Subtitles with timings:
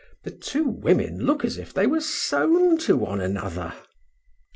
[0.23, 3.73] The two women look as if they were sewn to one another."